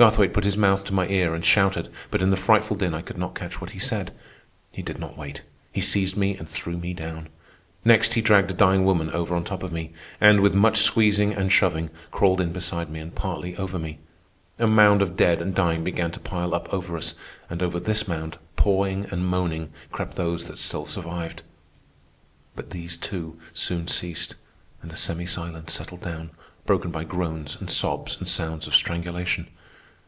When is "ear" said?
1.08-1.34